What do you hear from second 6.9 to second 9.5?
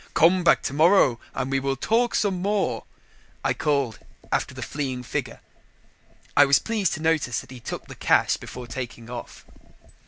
to notice that he took the cash before taking off.